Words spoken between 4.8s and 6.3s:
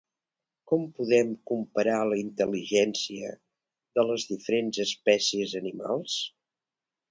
espècies animals?